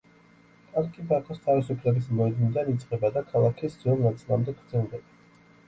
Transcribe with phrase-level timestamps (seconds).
[0.77, 5.41] პარკი ბაქოს თავისუფლების მოედნიდან იწყება და ქალაქის ძველ ნაწილამდე გრძელდება.